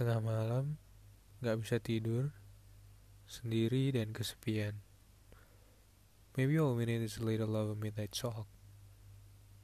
[0.00, 0.80] Tengah malam,
[1.44, 2.32] gak bisa tidur,
[3.28, 4.80] sendiri dan kesepian.
[6.40, 8.48] Maybe all we need is a little love midnight talk.